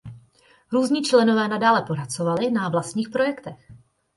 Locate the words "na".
2.51-2.69